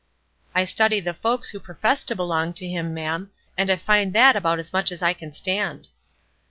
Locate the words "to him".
2.53-2.91